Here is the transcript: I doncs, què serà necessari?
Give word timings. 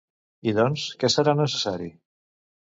I 0.51 0.53
doncs, 0.59 0.85
què 1.03 1.13
serà 1.17 1.37
necessari? 1.43 1.93